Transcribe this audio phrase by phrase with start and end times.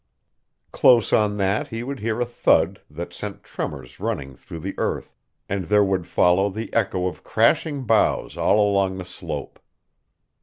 [0.71, 5.15] Close on that he would hear a thud that sent tremors running through the earth,
[5.47, 9.59] and there would follow the echo of crashing boughs all along the slope.